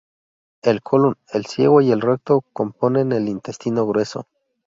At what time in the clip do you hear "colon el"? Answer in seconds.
0.81-1.45